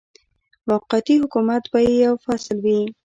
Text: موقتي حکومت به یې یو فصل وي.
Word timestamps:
موقتي 0.69 1.15
حکومت 1.21 1.63
به 1.71 1.79
یې 1.85 1.93
یو 2.05 2.15
فصل 2.25 2.57
وي. 2.65 2.81